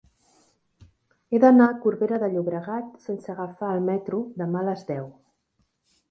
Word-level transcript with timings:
He 1.31 1.41
d'anar 1.41 1.65
a 1.65 1.75
Corbera 1.83 2.17
de 2.23 2.29
Llobregat 2.35 2.87
sense 3.09 3.31
agafar 3.33 3.69
el 3.75 3.83
metro 3.91 4.23
demà 4.43 4.63
a 4.63 4.67
les 4.71 4.83
deu. 4.89 5.05